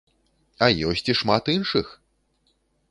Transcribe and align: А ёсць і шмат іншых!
А 0.67 0.69
ёсць 0.93 1.07
і 1.13 1.17
шмат 1.21 1.43
іншых! 1.57 1.95